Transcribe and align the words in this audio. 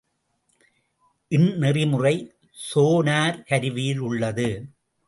இந்நெறிமுறை 1.31 2.15
sonar 2.57 3.39
கருவியில் 3.43 3.99
உள்ளது. 3.99 4.49